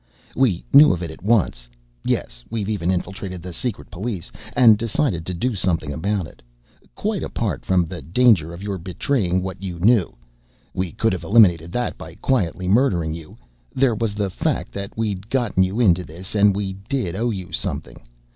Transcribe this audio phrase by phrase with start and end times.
[0.35, 1.69] We knew of it at once
[2.03, 6.41] yes, we've even infiltrated the secret police and decided to do something about it.
[6.95, 10.15] Quite apart from the danger of your betraying what you knew
[10.73, 13.37] we could have eliminated that by quietly murdering you
[13.75, 16.57] there was the fact that we'd gotten you into this and
[16.89, 17.99] did owe you something.